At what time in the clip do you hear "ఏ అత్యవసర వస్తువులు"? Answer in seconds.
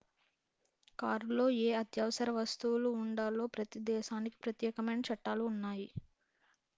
1.57-2.89